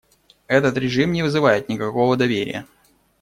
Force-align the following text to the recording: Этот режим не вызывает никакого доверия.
Этот 0.47 0.77
режим 0.77 1.11
не 1.11 1.21
вызывает 1.21 1.69
никакого 1.69 2.17
доверия. 2.17 2.65